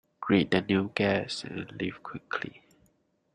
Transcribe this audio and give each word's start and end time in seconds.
Greet 0.19 0.49
the 0.49 0.61
new 0.61 0.89
guests 0.95 1.43
and 1.43 1.71
leave 1.79 2.01
quickly. 2.01 2.63